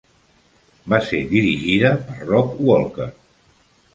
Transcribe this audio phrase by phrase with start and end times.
[0.93, 3.09] Va ser dirigida per Rob Walker.